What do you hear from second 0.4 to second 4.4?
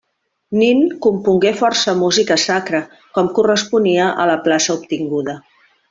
Nin compongué força música sacra, com corresponia a la